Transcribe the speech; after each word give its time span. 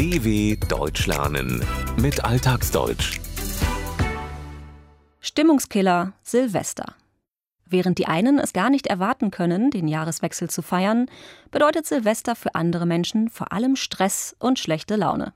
DW 0.00 0.56
Deutsch 0.66 1.06
lernen 1.06 1.62
mit 1.98 2.24
Alltagsdeutsch. 2.24 3.20
Stimmungskiller 5.20 6.14
Silvester. 6.22 6.94
Während 7.66 7.98
die 7.98 8.06
einen 8.06 8.38
es 8.38 8.54
gar 8.54 8.70
nicht 8.70 8.86
erwarten 8.86 9.30
können, 9.30 9.70
den 9.70 9.88
Jahreswechsel 9.88 10.48
zu 10.48 10.62
feiern, 10.62 11.10
bedeutet 11.50 11.84
Silvester 11.84 12.34
für 12.34 12.54
andere 12.54 12.86
Menschen 12.86 13.28
vor 13.28 13.52
allem 13.52 13.76
Stress 13.76 14.34
und 14.38 14.58
schlechte 14.58 14.96
Laune. 14.96 15.34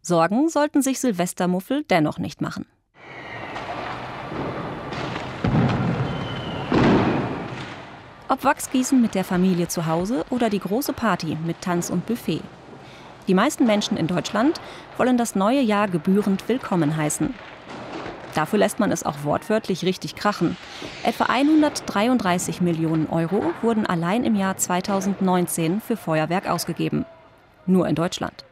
Sorgen 0.00 0.48
sollten 0.48 0.82
sich 0.82 0.98
Silvestermuffel 0.98 1.84
dennoch 1.84 2.18
nicht 2.18 2.40
machen. 2.40 2.66
Ob 8.26 8.42
Wachsgießen 8.42 9.00
mit 9.00 9.14
der 9.14 9.22
Familie 9.22 9.68
zu 9.68 9.86
Hause 9.86 10.24
oder 10.30 10.50
die 10.50 10.58
große 10.58 10.92
Party 10.92 11.38
mit 11.46 11.60
Tanz 11.60 11.88
und 11.88 12.04
Buffet. 12.04 12.42
Die 13.28 13.34
meisten 13.34 13.66
Menschen 13.66 13.96
in 13.96 14.08
Deutschland 14.08 14.60
wollen 14.96 15.16
das 15.16 15.36
neue 15.36 15.60
Jahr 15.60 15.86
gebührend 15.86 16.48
willkommen 16.48 16.96
heißen. 16.96 17.32
Dafür 18.34 18.58
lässt 18.58 18.80
man 18.80 18.90
es 18.90 19.04
auch 19.04 19.24
wortwörtlich 19.24 19.84
richtig 19.84 20.16
krachen. 20.16 20.56
Etwa 21.04 21.24
133 21.24 22.60
Millionen 22.60 23.06
Euro 23.08 23.52
wurden 23.60 23.86
allein 23.86 24.24
im 24.24 24.34
Jahr 24.34 24.56
2019 24.56 25.80
für 25.80 25.96
Feuerwerk 25.96 26.48
ausgegeben. 26.48 27.04
Nur 27.66 27.86
in 27.86 27.94
Deutschland. 27.94 28.44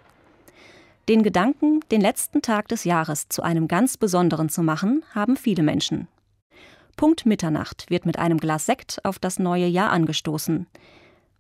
Den 1.09 1.25
Gedanken, 1.25 1.81
den 1.91 2.01
letzten 2.01 2.41
Tag 2.41 2.69
des 2.69 2.85
Jahres 2.85 3.29
zu 3.29 3.43
einem 3.43 3.67
ganz 3.67 3.97
besonderen 3.97 4.51
zu 4.51 4.63
machen, 4.63 5.03
haben 5.15 5.37
viele 5.37 5.65
Menschen. 5.65 6.07
Punkt 6.97 7.27
Mitternacht 7.27 7.87
wird 7.89 8.07
mit 8.07 8.19
einem 8.19 8.39
Glas 8.39 8.67
Sekt 8.67 9.01
auf 9.05 9.19
das 9.19 9.39
neue 9.41 9.67
Jahr 9.67 9.91
angestoßen. 9.91 10.67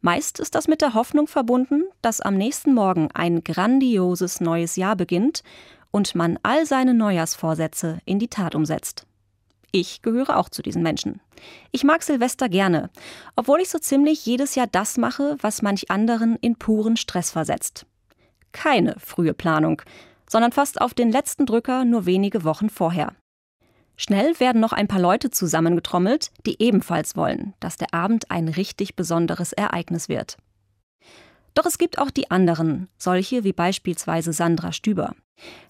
Meist 0.02 0.40
ist 0.40 0.54
das 0.54 0.66
mit 0.66 0.80
der 0.80 0.94
Hoffnung 0.94 1.26
verbunden, 1.26 1.84
dass 2.00 2.20
am 2.20 2.36
nächsten 2.36 2.72
Morgen 2.72 3.08
ein 3.12 3.44
grandioses 3.44 4.40
neues 4.40 4.76
Jahr 4.76 4.96
beginnt 4.96 5.42
und 5.90 6.14
man 6.14 6.38
all 6.42 6.64
seine 6.64 6.94
Neujahrsvorsätze 6.94 7.98
in 8.06 8.18
die 8.18 8.28
Tat 8.28 8.54
umsetzt. 8.54 9.06
Ich 9.72 10.02
gehöre 10.02 10.36
auch 10.36 10.48
zu 10.48 10.62
diesen 10.62 10.82
Menschen. 10.82 11.20
Ich 11.70 11.84
mag 11.84 12.02
Silvester 12.02 12.48
gerne, 12.48 12.90
obwohl 13.36 13.60
ich 13.60 13.68
so 13.68 13.78
ziemlich 13.78 14.24
jedes 14.26 14.54
Jahr 14.54 14.66
das 14.66 14.96
mache, 14.96 15.36
was 15.40 15.62
manch 15.62 15.90
anderen 15.90 16.36
in 16.36 16.56
puren 16.56 16.96
Stress 16.96 17.30
versetzt. 17.30 17.86
Keine 18.52 18.96
frühe 18.98 19.34
Planung, 19.34 19.82
sondern 20.28 20.52
fast 20.52 20.80
auf 20.80 20.94
den 20.94 21.12
letzten 21.12 21.46
Drücker 21.46 21.84
nur 21.84 22.06
wenige 22.06 22.42
Wochen 22.42 22.68
vorher. 22.68 23.14
Schnell 24.00 24.40
werden 24.40 24.62
noch 24.62 24.72
ein 24.72 24.88
paar 24.88 24.98
Leute 24.98 25.28
zusammengetrommelt, 25.28 26.30
die 26.46 26.56
ebenfalls 26.58 27.16
wollen, 27.16 27.52
dass 27.60 27.76
der 27.76 27.92
Abend 27.92 28.30
ein 28.30 28.48
richtig 28.48 28.96
besonderes 28.96 29.52
Ereignis 29.52 30.08
wird. 30.08 30.38
Doch 31.54 31.66
es 31.66 31.76
gibt 31.76 31.98
auch 31.98 32.10
die 32.10 32.30
anderen, 32.30 32.88
solche 32.96 33.44
wie 33.44 33.52
beispielsweise 33.52 34.32
Sandra 34.32 34.72
Stüber. 34.72 35.14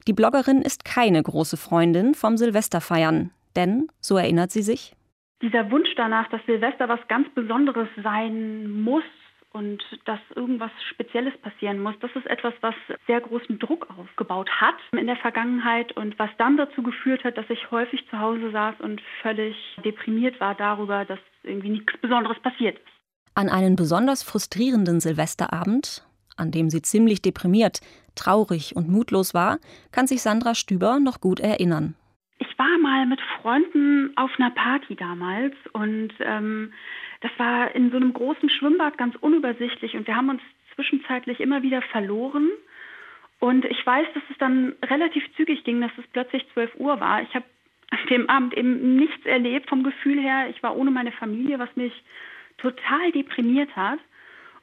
Die 0.06 0.12
Bloggerin 0.12 0.62
ist 0.62 0.84
keine 0.84 1.20
große 1.20 1.56
Freundin 1.56 2.14
vom 2.14 2.36
Silvesterfeiern, 2.36 3.32
denn, 3.56 3.88
so 4.00 4.16
erinnert 4.16 4.52
sie 4.52 4.62
sich, 4.62 4.94
dieser 5.42 5.68
Wunsch 5.72 5.88
danach, 5.96 6.28
dass 6.28 6.40
Silvester 6.46 6.88
was 6.88 7.00
ganz 7.08 7.28
Besonderes 7.30 7.88
sein 8.00 8.70
muss, 8.70 9.02
und 9.52 9.82
dass 10.04 10.20
irgendwas 10.34 10.70
Spezielles 10.90 11.36
passieren 11.38 11.82
muss. 11.82 11.94
Das 12.00 12.10
ist 12.14 12.26
etwas, 12.26 12.54
was 12.60 12.74
sehr 13.06 13.20
großen 13.20 13.58
Druck 13.58 13.88
aufgebaut 13.98 14.48
hat 14.60 14.76
in 14.92 15.06
der 15.06 15.16
Vergangenheit 15.16 15.92
und 15.96 16.18
was 16.18 16.30
dann 16.38 16.56
dazu 16.56 16.82
geführt 16.82 17.24
hat, 17.24 17.36
dass 17.36 17.50
ich 17.50 17.70
häufig 17.70 18.08
zu 18.10 18.18
Hause 18.18 18.50
saß 18.50 18.80
und 18.80 19.00
völlig 19.22 19.56
deprimiert 19.84 20.40
war 20.40 20.54
darüber, 20.54 21.04
dass 21.04 21.18
irgendwie 21.42 21.70
nichts 21.70 21.96
Besonderes 22.00 22.38
passiert 22.40 22.78
ist. 22.78 22.86
An 23.34 23.48
einen 23.48 23.76
besonders 23.76 24.22
frustrierenden 24.22 25.00
Silvesterabend, 25.00 26.06
an 26.36 26.50
dem 26.50 26.70
sie 26.70 26.82
ziemlich 26.82 27.22
deprimiert, 27.22 27.80
traurig 28.14 28.76
und 28.76 28.88
mutlos 28.88 29.34
war, 29.34 29.58
kann 29.92 30.06
sich 30.06 30.22
Sandra 30.22 30.54
Stüber 30.54 31.00
noch 31.00 31.20
gut 31.20 31.40
erinnern. 31.40 31.94
Ich 32.38 32.58
war 32.58 32.78
mal 32.78 33.06
mit 33.06 33.20
Freunden 33.40 34.12
auf 34.16 34.30
einer 34.38 34.50
Party 34.50 34.96
damals 34.96 35.54
und 35.72 36.12
ähm, 36.20 36.72
das 37.20 37.30
war 37.38 37.74
in 37.74 37.90
so 37.90 37.96
einem 37.96 38.12
großen 38.12 38.48
Schwimmbad 38.48 38.98
ganz 38.98 39.14
unübersichtlich 39.16 39.94
und 39.94 40.06
wir 40.06 40.16
haben 40.16 40.30
uns 40.30 40.42
zwischenzeitlich 40.74 41.40
immer 41.40 41.62
wieder 41.62 41.82
verloren. 41.82 42.48
Und 43.38 43.64
ich 43.64 43.84
weiß, 43.84 44.06
dass 44.14 44.22
es 44.30 44.38
dann 44.38 44.74
relativ 44.84 45.24
zügig 45.36 45.64
ging, 45.64 45.80
dass 45.80 45.92
es 45.98 46.06
plötzlich 46.12 46.46
12 46.52 46.74
Uhr 46.76 47.00
war. 47.00 47.22
Ich 47.22 47.34
habe 47.34 47.44
an 47.90 47.98
dem 48.08 48.28
Abend 48.28 48.54
eben 48.54 48.96
nichts 48.96 49.24
erlebt 49.26 49.68
vom 49.68 49.82
Gefühl 49.82 50.20
her. 50.20 50.48
Ich 50.50 50.62
war 50.62 50.76
ohne 50.76 50.90
meine 50.90 51.12
Familie, 51.12 51.58
was 51.58 51.74
mich 51.74 51.92
total 52.58 53.12
deprimiert 53.12 53.74
hat 53.74 53.98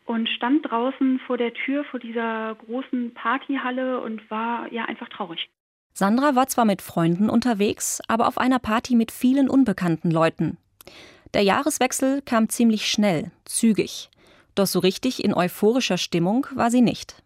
und 0.05 0.29
stand 0.29 0.69
draußen 0.69 1.19
vor 1.25 1.37
der 1.37 1.53
Tür 1.53 1.83
vor 1.83 1.99
dieser 1.99 2.55
großen 2.55 3.13
Partyhalle 3.13 3.99
und 3.99 4.29
war 4.31 4.71
ja 4.71 4.85
einfach 4.85 5.09
traurig. 5.09 5.49
Sandra 5.93 6.35
war 6.35 6.47
zwar 6.47 6.65
mit 6.65 6.81
Freunden 6.81 7.29
unterwegs, 7.29 8.01
aber 8.07 8.27
auf 8.27 8.37
einer 8.37 8.59
Party 8.59 8.95
mit 8.95 9.11
vielen 9.11 9.49
unbekannten 9.49 10.11
Leuten. 10.11 10.57
Der 11.33 11.43
Jahreswechsel 11.43 12.21
kam 12.21 12.49
ziemlich 12.49 12.89
schnell, 12.89 13.31
zügig. 13.45 14.09
Doch 14.55 14.65
so 14.65 14.79
richtig 14.79 15.23
in 15.23 15.33
euphorischer 15.33 15.97
Stimmung 15.97 16.47
war 16.55 16.71
sie 16.71 16.81
nicht. 16.81 17.21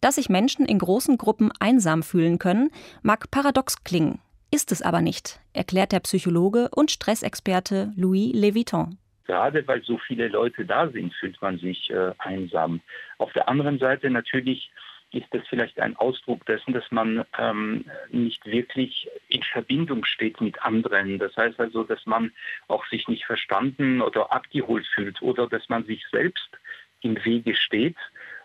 Dass 0.00 0.14
sich 0.14 0.28
Menschen 0.28 0.64
in 0.64 0.78
großen 0.78 1.18
Gruppen 1.18 1.50
einsam 1.60 2.02
fühlen 2.02 2.38
können, 2.38 2.70
mag 3.02 3.30
paradox 3.30 3.84
klingen, 3.84 4.20
ist 4.50 4.72
es 4.72 4.82
aber 4.82 5.00
nicht, 5.00 5.40
erklärt 5.52 5.92
der 5.92 6.00
Psychologe 6.00 6.68
und 6.70 6.90
Stressexperte 6.90 7.92
Louis 7.96 8.32
Leviton. 8.32 8.98
Gerade 9.24 9.66
weil 9.68 9.82
so 9.84 9.98
viele 10.06 10.28
Leute 10.28 10.64
da 10.64 10.88
sind, 10.88 11.14
fühlt 11.14 11.40
man 11.40 11.58
sich 11.58 11.90
äh, 11.90 12.12
einsam. 12.18 12.80
Auf 13.18 13.32
der 13.32 13.48
anderen 13.48 13.78
Seite 13.78 14.10
natürlich 14.10 14.70
ist 15.12 15.26
das 15.30 15.42
vielleicht 15.48 15.80
ein 15.80 15.96
Ausdruck 15.96 16.44
dessen, 16.46 16.72
dass 16.72 16.90
man 16.90 17.24
ähm, 17.38 17.84
nicht 18.10 18.46
wirklich 18.46 19.08
in 19.28 19.42
Verbindung 19.42 20.04
steht 20.04 20.40
mit 20.40 20.62
anderen. 20.62 21.18
Das 21.18 21.36
heißt 21.36 21.58
also, 21.58 21.82
dass 21.84 22.04
man 22.06 22.32
auch 22.68 22.86
sich 22.86 23.08
nicht 23.08 23.24
verstanden 23.24 24.00
oder 24.00 24.32
abgeholt 24.32 24.86
fühlt 24.86 25.20
oder 25.22 25.48
dass 25.48 25.68
man 25.68 25.84
sich 25.84 26.04
selbst 26.12 26.48
im 27.02 27.22
Wege 27.24 27.54
steht 27.56 27.96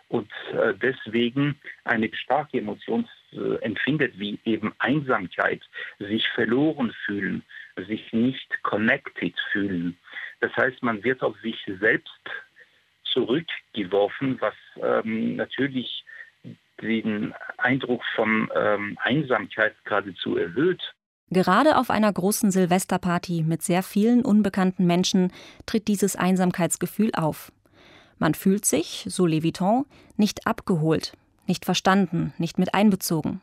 und 0.08 0.30
äh, 0.52 0.74
deswegen 0.74 1.60
eine 1.84 2.10
starke 2.14 2.58
Emotion 2.58 3.08
äh, 3.32 3.56
empfindet, 3.62 4.18
wie 4.18 4.38
eben 4.44 4.72
Einsamkeit, 4.78 5.62
sich 5.98 6.28
verloren 6.28 6.92
fühlen, 7.04 7.44
sich 7.76 8.12
nicht 8.12 8.62
connected 8.62 9.34
fühlen. 9.52 9.96
Das 10.40 10.54
heißt, 10.56 10.82
man 10.82 11.02
wird 11.02 11.22
auf 11.22 11.36
sich 11.40 11.56
selbst 11.80 12.20
zurückgeworfen, 13.04 14.40
was 14.40 14.54
ähm, 14.82 15.36
natürlich 15.36 16.04
den 16.80 17.34
Eindruck 17.58 18.02
von 18.14 18.50
ähm, 18.54 18.98
Einsamkeit 19.02 19.74
geradezu 19.84 20.36
erhöht. 20.36 20.80
Gerade 21.30 21.76
auf 21.76 21.90
einer 21.90 22.12
großen 22.12 22.50
Silvesterparty 22.50 23.42
mit 23.42 23.62
sehr 23.62 23.82
vielen 23.82 24.24
unbekannten 24.24 24.86
Menschen 24.86 25.32
tritt 25.66 25.88
dieses 25.88 26.14
Einsamkeitsgefühl 26.14 27.10
auf. 27.14 27.50
Man 28.18 28.34
fühlt 28.34 28.64
sich, 28.64 29.04
so 29.08 29.26
Leviton, 29.26 29.86
nicht 30.16 30.46
abgeholt, 30.46 31.12
nicht 31.46 31.64
verstanden, 31.64 32.32
nicht 32.38 32.58
mit 32.58 32.74
einbezogen. 32.74 33.40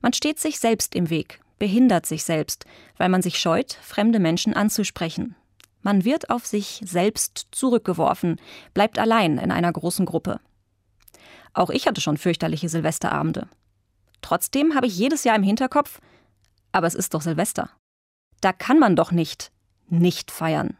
Man 0.00 0.12
steht 0.12 0.38
sich 0.38 0.60
selbst 0.60 0.94
im 0.94 1.10
Weg, 1.10 1.40
behindert 1.58 2.06
sich 2.06 2.24
selbst, 2.24 2.64
weil 2.96 3.08
man 3.08 3.22
sich 3.22 3.38
scheut, 3.38 3.72
fremde 3.82 4.20
Menschen 4.20 4.54
anzusprechen. 4.54 5.34
Man 5.82 6.04
wird 6.04 6.30
auf 6.30 6.46
sich 6.46 6.80
selbst 6.84 7.48
zurückgeworfen, 7.50 8.40
bleibt 8.72 8.98
allein 8.98 9.38
in 9.38 9.50
einer 9.50 9.72
großen 9.72 10.06
Gruppe. 10.06 10.40
Auch 11.54 11.70
ich 11.70 11.86
hatte 11.86 12.00
schon 12.00 12.16
fürchterliche 12.16 12.68
Silvesterabende. 12.68 13.48
Trotzdem 14.20 14.74
habe 14.74 14.86
ich 14.86 14.98
jedes 14.98 15.24
Jahr 15.24 15.36
im 15.36 15.42
Hinterkopf, 15.42 16.00
aber 16.72 16.86
es 16.86 16.94
ist 16.94 17.14
doch 17.14 17.20
Silvester. 17.20 17.70
Da 18.40 18.52
kann 18.52 18.78
man 18.78 18.96
doch 18.96 19.12
nicht 19.12 19.52
nicht 19.88 20.30
feiern. 20.30 20.76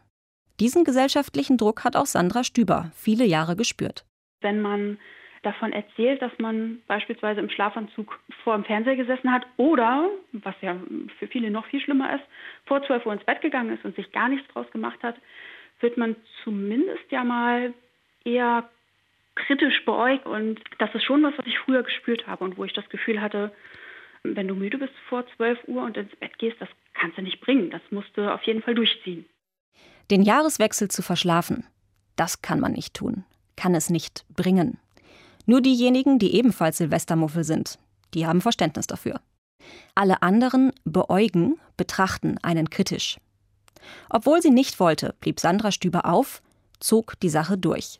Diesen 0.59 0.83
gesellschaftlichen 0.83 1.57
Druck 1.57 1.83
hat 1.83 1.95
auch 1.95 2.05
Sandra 2.05 2.43
Stüber 2.43 2.91
viele 2.95 3.25
Jahre 3.25 3.55
gespürt. 3.55 4.05
Wenn 4.41 4.61
man 4.61 4.97
davon 5.43 5.73
erzählt, 5.73 6.21
dass 6.21 6.31
man 6.39 6.81
beispielsweise 6.87 7.39
im 7.39 7.49
Schlafanzug 7.49 8.19
vor 8.43 8.55
dem 8.55 8.63
Fernseher 8.63 8.95
gesessen 8.95 9.31
hat 9.31 9.45
oder, 9.57 10.09
was 10.31 10.55
ja 10.61 10.75
für 11.19 11.27
viele 11.27 11.51
noch 11.51 11.65
viel 11.67 11.81
schlimmer 11.81 12.15
ist, 12.15 12.23
vor 12.65 12.83
12 12.83 13.05
Uhr 13.05 13.13
ins 13.13 13.25
Bett 13.25 13.41
gegangen 13.41 13.75
ist 13.75 13.85
und 13.85 13.95
sich 13.95 14.11
gar 14.11 14.29
nichts 14.29 14.47
draus 14.53 14.69
gemacht 14.71 15.01
hat, 15.03 15.15
wird 15.81 15.97
man 15.97 16.15
zumindest 16.43 17.11
ja 17.11 17.23
mal 17.23 17.73
eher 18.23 18.67
kritisch 19.35 19.83
beäugt. 19.85 20.25
Und 20.25 20.59
das 20.79 20.93
ist 20.93 21.03
schon 21.03 21.23
was, 21.23 21.37
was 21.37 21.45
ich 21.45 21.57
früher 21.59 21.83
gespürt 21.83 22.27
habe 22.27 22.43
und 22.43 22.57
wo 22.57 22.63
ich 22.65 22.73
das 22.73 22.87
Gefühl 22.89 23.21
hatte, 23.21 23.51
wenn 24.23 24.47
du 24.47 24.55
müde 24.55 24.77
bist 24.77 24.93
vor 25.07 25.25
12 25.35 25.59
Uhr 25.67 25.83
und 25.83 25.97
ins 25.97 26.15
Bett 26.15 26.37
gehst, 26.39 26.57
das 26.59 26.69
kannst 26.93 27.17
du 27.17 27.21
nicht 27.21 27.41
bringen. 27.41 27.69
Das 27.69 27.81
musst 27.91 28.09
du 28.15 28.33
auf 28.33 28.41
jeden 28.43 28.61
Fall 28.61 28.75
durchziehen. 28.75 29.25
Den 30.09 30.21
Jahreswechsel 30.21 30.89
zu 30.89 31.01
verschlafen, 31.01 31.65
das 32.15 32.41
kann 32.41 32.59
man 32.59 32.73
nicht 32.73 32.93
tun, 32.93 33.23
kann 33.55 33.75
es 33.75 33.89
nicht 33.89 34.25
bringen. 34.35 34.79
Nur 35.45 35.61
diejenigen, 35.61 36.19
die 36.19 36.35
ebenfalls 36.35 36.77
Silvestermuffel 36.77 37.43
sind, 37.43 37.77
die 38.13 38.25
haben 38.25 38.41
Verständnis 38.41 38.87
dafür. 38.87 39.19
Alle 39.93 40.21
anderen 40.21 40.71
beäugen, 40.83 41.59
betrachten 41.77 42.37
einen 42.41 42.69
kritisch. 42.69 43.17
Obwohl 44.09 44.41
sie 44.41 44.51
nicht 44.51 44.79
wollte, 44.79 45.15
blieb 45.19 45.39
Sandra 45.39 45.71
Stüber 45.71 46.05
auf, 46.05 46.41
zog 46.79 47.19
die 47.19 47.29
Sache 47.29 47.57
durch. 47.57 47.99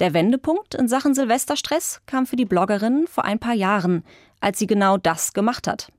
Der 0.00 0.14
Wendepunkt 0.14 0.76
in 0.76 0.86
Sachen 0.86 1.12
Silvesterstress 1.14 2.00
kam 2.06 2.24
für 2.24 2.36
die 2.36 2.44
Bloggerin 2.44 3.08
vor 3.08 3.24
ein 3.24 3.40
paar 3.40 3.54
Jahren, 3.54 4.04
als 4.40 4.60
sie 4.60 4.68
genau 4.68 4.96
das 4.96 5.32
gemacht 5.32 5.66
hat. 5.66 5.90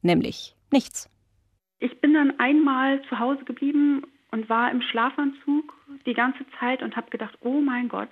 Nämlich 0.00 0.56
nichts. 0.72 1.10
Ich 1.78 2.00
bin 2.00 2.14
dann 2.14 2.38
einmal 2.38 3.02
zu 3.08 3.18
Hause 3.18 3.44
geblieben 3.44 4.02
und 4.30 4.48
war 4.48 4.70
im 4.70 4.80
Schlafanzug 4.80 5.74
die 6.06 6.14
ganze 6.14 6.46
Zeit 6.58 6.82
und 6.82 6.96
habe 6.96 7.10
gedacht, 7.10 7.36
oh 7.40 7.60
mein 7.60 7.88
Gott, 7.88 8.08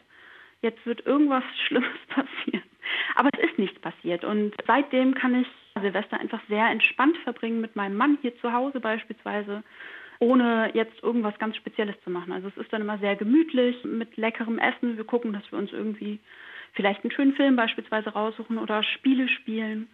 jetzt 0.61 0.85
wird 0.85 1.07
irgendwas 1.07 1.45
Schlimmes 1.67 1.99
passieren. 2.09 2.69
Aber 3.15 3.31
es 3.33 3.51
ist 3.51 3.59
nichts 3.59 3.81
passiert. 3.81 4.25
Und 4.25 4.55
seitdem 4.67 5.15
kann 5.15 5.35
ich 5.35 5.47
Silvester 5.81 6.21
einfach 6.21 6.43
sehr 6.49 6.69
entspannt 6.69 7.17
verbringen 7.25 7.63
mit 7.63 7.75
meinem 7.75 7.97
Mann 7.97 8.19
hier 8.21 8.37
zu 8.41 8.53
Hause 8.53 8.81
beispielsweise, 8.81 9.63
ohne 10.23 10.71
jetzt 10.73 11.03
irgendwas 11.03 11.37
ganz 11.41 11.57
Spezielles 11.57 11.97
zu 12.05 12.11
machen. 12.11 12.33
Also 12.33 12.47
es 12.47 12.57
ist 12.57 12.73
dann 12.73 12.81
immer 12.81 12.99
sehr 12.99 13.17
gemütlich 13.17 13.83
mit 13.85 14.17
leckerem 14.17 14.61
Essen. 14.61 14.97
Wir 14.97 15.05
gucken, 15.05 15.33
dass 15.33 15.43
wir 15.51 15.59
uns 15.59 15.73
irgendwie 15.73 16.21
vielleicht 16.75 17.03
einen 17.03 17.11
schönen 17.11 17.35
Film 17.35 17.57
beispielsweise 17.57 18.11
raussuchen 18.11 18.57
oder 18.57 18.85
Spiele 18.85 19.29
spielen, 19.29 19.89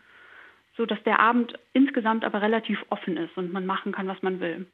so 0.77 0.85
dass 0.85 1.03
der 1.05 1.19
Abend 1.19 1.55
insgesamt 1.73 2.27
aber 2.27 2.43
relativ 2.43 2.79
offen 2.91 3.17
ist 3.17 3.39
und 3.39 3.53
man 3.55 3.65
machen 3.65 3.93
kann, 3.93 4.07
was 4.07 4.21
man 4.21 4.39
will. 4.39 4.67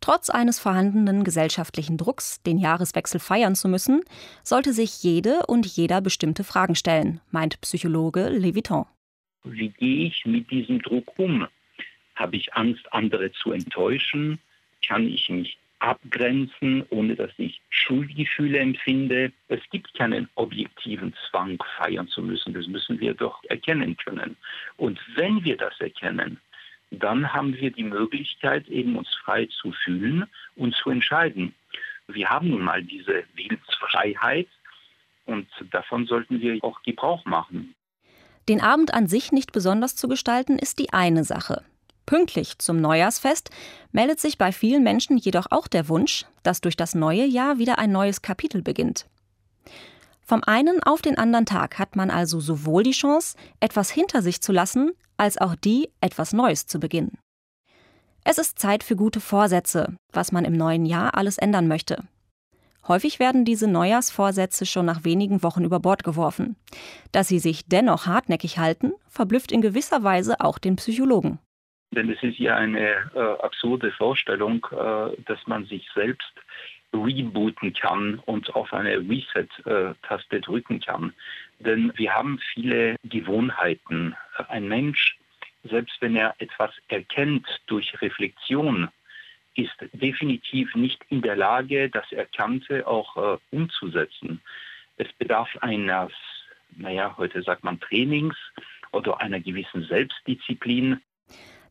Trotz 0.00 0.30
eines 0.30 0.60
vorhandenen 0.60 1.24
gesellschaftlichen 1.24 1.96
Drucks, 1.96 2.40
den 2.44 2.58
Jahreswechsel 2.58 3.18
feiern 3.18 3.56
zu 3.56 3.66
müssen, 3.66 4.02
sollte 4.44 4.72
sich 4.72 5.02
jede 5.02 5.46
und 5.48 5.66
jeder 5.66 6.00
bestimmte 6.00 6.44
Fragen 6.44 6.76
stellen, 6.76 7.20
meint 7.32 7.60
Psychologe 7.60 8.28
Leviton. 8.28 8.84
Wie 9.42 9.70
gehe 9.70 10.06
ich 10.06 10.24
mit 10.26 10.48
diesem 10.48 10.80
Druck 10.80 11.18
um? 11.18 11.48
Habe 12.14 12.36
ich 12.36 12.54
Angst, 12.54 12.84
andere 12.92 13.32
zu 13.32 13.50
enttäuschen? 13.50 14.38
Kann 14.86 15.06
ich 15.06 15.28
mich 15.28 15.58
abgrenzen, 15.78 16.84
ohne 16.90 17.16
dass 17.16 17.30
ich 17.38 17.60
Schuldgefühle 17.70 18.58
empfinde? 18.58 19.32
Es 19.48 19.60
gibt 19.70 19.92
keinen 19.94 20.28
objektiven 20.34 21.14
Zwang, 21.28 21.62
feiern 21.76 22.08
zu 22.08 22.22
müssen. 22.22 22.54
Das 22.54 22.66
müssen 22.66 23.00
wir 23.00 23.14
doch 23.14 23.42
erkennen 23.44 23.96
können. 23.96 24.36
Und 24.76 24.98
wenn 25.14 25.44
wir 25.44 25.56
das 25.56 25.78
erkennen, 25.80 26.40
dann 26.90 27.32
haben 27.32 27.54
wir 27.56 27.70
die 27.70 27.84
Möglichkeit, 27.84 28.68
eben 28.68 28.96
uns 28.96 29.08
frei 29.24 29.46
zu 29.46 29.72
fühlen 29.72 30.26
und 30.54 30.74
zu 30.74 30.90
entscheiden. 30.90 31.54
Wir 32.08 32.28
haben 32.28 32.50
nun 32.50 32.62
mal 32.62 32.82
diese 32.82 33.24
Willensfreiheit 33.34 34.46
und 35.24 35.48
davon 35.72 36.06
sollten 36.06 36.40
wir 36.40 36.62
auch 36.62 36.82
Gebrauch 36.82 37.24
machen. 37.24 37.74
Den 38.48 38.60
Abend 38.60 38.94
an 38.94 39.08
sich 39.08 39.32
nicht 39.32 39.50
besonders 39.50 39.96
zu 39.96 40.06
gestalten, 40.06 40.56
ist 40.56 40.78
die 40.78 40.92
eine 40.92 41.24
Sache. 41.24 41.64
Pünktlich 42.06 42.58
zum 42.58 42.80
Neujahrsfest 42.80 43.50
meldet 43.90 44.20
sich 44.20 44.38
bei 44.38 44.52
vielen 44.52 44.84
Menschen 44.84 45.18
jedoch 45.18 45.46
auch 45.50 45.66
der 45.66 45.88
Wunsch, 45.88 46.24
dass 46.44 46.60
durch 46.60 46.76
das 46.76 46.94
neue 46.94 47.24
Jahr 47.24 47.58
wieder 47.58 47.78
ein 47.78 47.90
neues 47.90 48.22
Kapitel 48.22 48.62
beginnt. 48.62 49.06
Vom 50.24 50.42
einen 50.44 50.82
auf 50.82 51.02
den 51.02 51.18
anderen 51.18 51.46
Tag 51.46 51.78
hat 51.78 51.96
man 51.96 52.10
also 52.10 52.40
sowohl 52.40 52.84
die 52.84 52.92
Chance, 52.92 53.36
etwas 53.60 53.90
hinter 53.90 54.22
sich 54.22 54.40
zu 54.40 54.52
lassen, 54.52 54.92
als 55.16 55.38
auch 55.38 55.54
die, 55.54 55.90
etwas 56.00 56.32
Neues 56.32 56.66
zu 56.66 56.78
beginnen. 56.78 57.18
Es 58.24 58.38
ist 58.38 58.58
Zeit 58.58 58.82
für 58.82 58.96
gute 58.96 59.20
Vorsätze, 59.20 59.94
was 60.12 60.32
man 60.32 60.44
im 60.44 60.56
neuen 60.56 60.84
Jahr 60.84 61.16
alles 61.16 61.38
ändern 61.38 61.68
möchte. 61.68 62.04
Häufig 62.88 63.18
werden 63.18 63.44
diese 63.44 63.66
Neujahrsvorsätze 63.66 64.66
schon 64.66 64.86
nach 64.86 65.04
wenigen 65.04 65.42
Wochen 65.42 65.64
über 65.64 65.80
Bord 65.80 66.04
geworfen. 66.04 66.56
Dass 67.10 67.28
sie 67.28 67.40
sich 67.40 67.66
dennoch 67.66 68.06
hartnäckig 68.06 68.58
halten, 68.58 68.92
verblüfft 69.08 69.50
in 69.50 69.60
gewisser 69.60 70.02
Weise 70.04 70.40
auch 70.40 70.58
den 70.58 70.76
Psychologen. 70.76 71.38
Denn 71.96 72.10
es 72.10 72.22
ist 72.22 72.38
ja 72.38 72.56
eine 72.56 73.10
äh, 73.14 73.18
absurde 73.42 73.90
Vorstellung, 73.90 74.64
äh, 74.70 75.20
dass 75.24 75.46
man 75.46 75.64
sich 75.64 75.88
selbst 75.94 76.30
rebooten 76.92 77.72
kann 77.72 78.20
und 78.26 78.54
auf 78.54 78.72
eine 78.72 78.98
Reset-Taste 78.98 80.40
drücken 80.40 80.80
kann. 80.80 81.14
Denn 81.58 81.92
wir 81.96 82.14
haben 82.14 82.38
viele 82.52 82.96
Gewohnheiten. 83.04 84.14
Ein 84.48 84.68
Mensch, 84.68 85.18
selbst 85.64 86.00
wenn 86.00 86.16
er 86.16 86.34
etwas 86.38 86.70
erkennt 86.88 87.46
durch 87.66 88.00
Reflexion, 88.02 88.88
ist 89.54 89.74
definitiv 89.92 90.74
nicht 90.74 91.02
in 91.08 91.22
der 91.22 91.36
Lage, 91.36 91.88
das 91.88 92.12
Erkannte 92.12 92.86
auch 92.86 93.16
äh, 93.16 93.38
umzusetzen. 93.50 94.42
Es 94.98 95.10
bedarf 95.14 95.48
eines, 95.62 96.12
naja, 96.76 97.14
heute 97.16 97.42
sagt 97.42 97.64
man 97.64 97.80
Trainings 97.80 98.36
oder 98.92 99.18
einer 99.20 99.40
gewissen 99.40 99.84
Selbstdisziplin. 99.84 101.00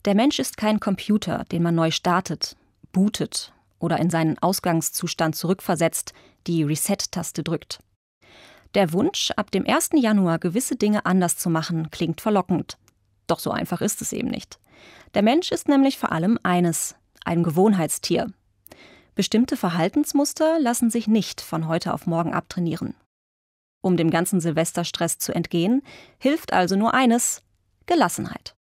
Der 0.06 0.14
Mensch 0.14 0.38
ist 0.38 0.58
kein 0.58 0.80
Computer, 0.80 1.46
den 1.52 1.64
man 1.64 1.74
neu 1.74 1.90
startet, 1.90 2.56
bootet 2.92 3.54
oder 3.80 3.98
in 4.00 4.12
seinen 4.12 4.38
Ausgangszustand 4.38 5.36
zurückversetzt, 5.36 6.14
die 6.46 6.64
Reset-Taste 6.64 7.44
drückt. 7.44 7.80
Der 8.76 8.94
Wunsch, 8.94 9.32
ab 9.32 9.50
dem 9.50 9.66
1. 9.66 9.90
Januar 9.96 10.38
gewisse 10.38 10.76
Dinge 10.76 11.06
anders 11.08 11.38
zu 11.38 11.50
machen, 11.50 11.90
klingt 11.90 12.22
verlockend. 12.22 12.78
Doch 13.26 13.40
so 13.40 13.50
einfach 13.50 13.82
ist 13.82 14.02
es 14.02 14.14
eben 14.14 14.28
nicht. 14.28 14.60
Der 15.16 15.24
Mensch 15.24 15.52
ist 15.52 15.68
nämlich 15.68 15.98
vor 15.98 16.12
allem 16.12 16.38
eines, 16.44 16.96
ein 17.24 17.42
Gewohnheitstier. 17.42 18.32
Bestimmte 19.16 19.58
Verhaltensmuster 19.58 20.60
lassen 20.60 20.92
sich 20.92 21.08
nicht 21.08 21.42
von 21.42 21.68
heute 21.68 21.94
auf 21.94 22.06
morgen 22.06 22.34
abtrainieren. 22.34 22.94
Um 23.82 23.98
dem 23.98 24.12
ganzen 24.12 24.40
Silvesterstress 24.40 25.18
zu 25.18 25.34
entgehen, 25.34 25.82
hilft 26.20 26.54
also 26.54 26.76
nur 26.76 26.94
eines 26.94 27.42
Gelassenheit. 27.86 28.56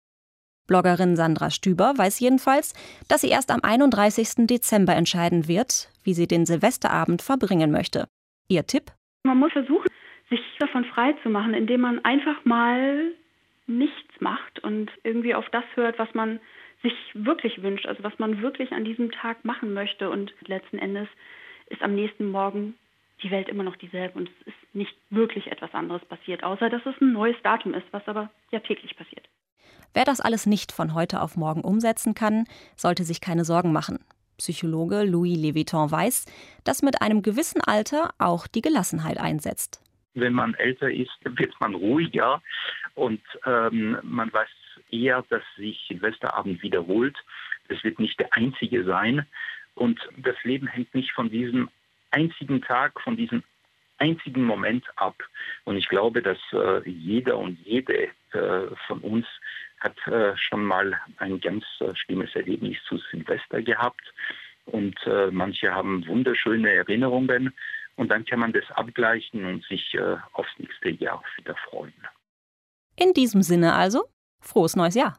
Bloggerin 0.67 1.17
Sandra 1.17 1.51
Stüber 1.51 1.93
weiß 1.97 2.21
jedenfalls, 2.21 2.73
dass 3.09 3.21
sie 3.21 3.29
erst 3.29 3.51
am 3.51 3.61
31. 3.63 4.47
Dezember 4.47 4.95
entscheiden 4.95 5.47
wird, 5.47 5.91
wie 6.03 6.15
sie 6.15 6.27
den 6.27 6.47
Silvesterabend 6.47 7.23
verbringen 7.23 7.71
möchte. 7.71 8.07
Ihr 8.49 8.67
Tipp? 8.67 8.93
Man 9.25 9.39
muss 9.39 9.53
versuchen, 9.53 9.89
sich 10.31 10.41
davon 10.59 10.85
frei 10.85 11.15
zu 11.23 11.29
machen, 11.29 11.55
indem 11.55 11.83
man 11.83 12.05
einfach 12.05 12.45
mal 12.45 13.13
nichts 13.67 14.21
macht 14.21 14.61
und 14.61 14.91
irgendwie 15.03 15.35
auf 15.35 15.49
das 15.51 15.65
hört, 15.75 15.99
was 15.99 16.13
man 16.15 16.41
sich 16.83 16.95
wirklich 17.15 17.63
wünscht, 17.63 17.87
also 17.87 18.03
was 18.03 18.19
man 18.19 18.43
wirklich 18.43 18.73
an 18.73 18.85
diesem 18.85 19.11
Tag 19.11 19.45
machen 19.45 19.73
möchte. 19.73 20.11
Und 20.11 20.35
letzten 20.47 20.79
Endes 20.79 21.09
ist 21.67 21.83
am 21.83 21.95
nächsten 21.95 22.31
Morgen 22.31 22.75
die 23.23 23.31
Welt 23.31 23.49
immer 23.49 23.63
noch 23.63 23.77
dieselbe 23.77 24.19
und 24.19 24.29
es 24.41 24.49
ist 24.49 24.75
nicht 24.75 24.95
wirklich 25.11 25.51
etwas 25.51 25.73
anderes 25.73 26.05
passiert, 26.05 26.43
außer 26.45 26.69
dass 26.69 26.85
es 26.85 27.01
ein 27.01 27.13
neues 27.13 27.37
Datum 27.43 27.73
ist, 27.75 27.87
was 27.91 28.07
aber 28.07 28.31
ja 28.51 28.61
täglich 28.61 28.97
passiert. 28.97 29.27
Wer 29.95 30.05
das 30.05 30.21
alles 30.21 30.45
nicht 30.45 30.73
von 30.73 30.93
heute 30.93 31.23
auf 31.23 31.37
morgen 31.37 31.61
umsetzen 31.61 32.15
kann, 32.15 32.47
sollte 32.77 33.05
sich 33.05 33.21
keine 33.21 33.45
Sorgen 33.45 33.73
machen. 33.73 34.01
Psychologe 34.39 35.05
Louis 35.05 35.39
Leviton 35.39 35.89
weiß, 35.89 36.27
dass 36.65 36.83
mit 36.83 37.01
einem 37.01 37.23
gewissen 37.23 37.61
Alter 37.61 38.11
auch 38.19 38.49
die 38.49 38.61
Gelassenheit 38.61 39.19
einsetzt. 39.19 39.81
Wenn 40.15 40.33
man 40.33 40.55
älter 40.55 40.91
ist, 40.91 41.17
wird 41.23 41.55
man 41.61 41.77
ruhiger 41.77 42.43
und 42.95 43.21
ähm, 43.47 43.99
man 44.03 44.33
weiß 44.33 44.49
eher, 44.91 45.25
dass 45.29 45.43
sich 45.57 45.85
Silvesterabend 45.89 46.63
wiederholt. 46.63 47.17
Es 47.69 47.83
wird 47.85 48.01
nicht 48.01 48.19
der 48.19 48.33
einzige 48.33 48.85
sein. 48.85 49.27
Und 49.75 50.01
das 50.17 50.37
Leben 50.43 50.67
hängt 50.67 50.95
nicht 50.95 51.13
von 51.13 51.31
diesem 51.31 51.69
einzigen 52.11 52.63
Tag, 52.63 53.01
von 53.01 53.17
diesem 53.17 53.43
einzigen 53.99 54.45
Moment 54.45 54.85
ab. 54.97 55.17
Und 55.65 55.77
ich 55.77 55.89
glaube, 55.89 56.23
dass 56.23 56.39
äh, 56.53 56.89
jeder 56.89 57.39
und 57.39 57.59
jede 57.65 58.09
äh, 58.33 58.67
von 58.87 59.01
uns 59.01 59.27
hat 59.81 59.97
äh, 60.07 60.37
schon 60.37 60.65
mal 60.65 60.99
ein 61.19 61.41
ganz 61.41 61.65
äh, 61.81 61.95
schlimmes 61.95 62.35
Erlebnis 62.35 62.79
zu 62.89 62.99
Silvester 63.11 63.63
gehabt 63.63 64.03
und 64.67 64.97
äh, 65.07 65.31
manche 65.31 65.75
haben 65.75 66.07
wunderschöne 66.07 66.71
Erinnerungen 66.73 67.53
und 67.97 68.11
dann 68.11 68.25
kann 68.25 68.41
man 68.41 68.53
das 68.53 68.69
abgleichen 68.71 69.45
und 69.45 69.65
sich 69.65 69.95
äh, 69.95 70.17
aufs 70.33 70.51
nächste 70.59 70.91
Jahr 70.91 71.23
wieder 71.37 71.55
freuen. 71.69 71.95
In 72.97 73.13
diesem 73.13 73.43
Sinne 73.43 73.75
also, 73.75 74.05
frohes 74.41 74.77
neues 74.77 74.95
Jahr. 74.95 75.19